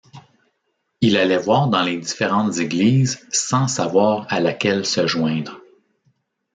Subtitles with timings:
[1.01, 5.61] Il allait voir dans les différentes églises sans savoir à laquelle se joindre.